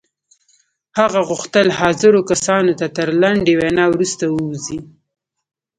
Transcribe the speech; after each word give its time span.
هغه 0.99 1.19
غوښتل 1.29 1.67
حاضرو 1.79 2.21
کسانو 2.29 2.71
ته 2.79 2.87
تر 2.97 3.09
لنډې 3.21 3.53
وينا 3.59 3.85
وروسته 3.89 4.23
ووځي. 4.35 4.79